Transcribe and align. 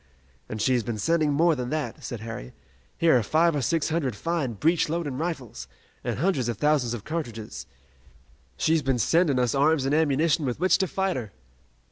"And 0.49 0.59
she 0.59 0.73
has 0.73 0.81
been 0.81 0.97
sending 0.97 1.31
more 1.31 1.53
than 1.55 1.69
that," 1.69 2.03
said 2.03 2.21
Harry. 2.21 2.53
"Here 2.97 3.15
are 3.19 3.21
five 3.21 3.55
or 3.55 3.61
six 3.61 3.89
hundred 3.89 4.15
fine 4.15 4.53
breech 4.53 4.89
loading 4.89 5.19
rifles, 5.19 5.67
and 6.03 6.17
hundreds 6.17 6.49
of 6.49 6.57
thousands 6.57 6.95
of 6.95 7.03
cartridges. 7.03 7.67
She's 8.57 8.81
been 8.81 8.97
sending 8.97 9.37
us 9.37 9.53
arms 9.53 9.85
and 9.85 9.93
ammunition 9.93 10.43
with 10.43 10.59
which 10.59 10.79
to 10.79 10.87
fight 10.87 11.17
her!" 11.17 11.31